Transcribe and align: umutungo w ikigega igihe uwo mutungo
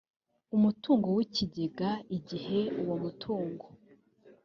umutungo 0.55 1.07
w 1.17 1.19
ikigega 1.25 1.89
igihe 2.17 2.59
uwo 2.81 2.95
mutungo 3.03 3.65